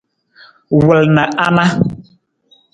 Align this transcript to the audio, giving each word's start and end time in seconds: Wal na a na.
Wal 0.85 1.01
na 1.15 1.23
a 1.45 1.47
na. 1.55 1.65